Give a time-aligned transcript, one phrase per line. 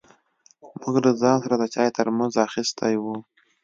[0.81, 3.05] موږ له ځان سره د چای ترموز اخيستی و.